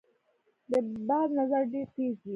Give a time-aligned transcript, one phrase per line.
[0.69, 0.71] د
[1.07, 2.29] باز نظر ډیر تېز وي